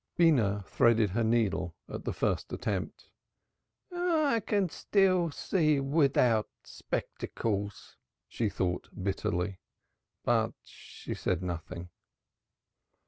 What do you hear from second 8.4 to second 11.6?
thought bitterly. But she said